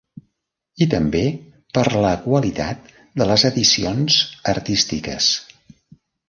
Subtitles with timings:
[0.85, 1.19] I també
[1.77, 2.89] per la qualitat
[3.23, 4.19] de les edicions
[4.55, 5.29] artístiques.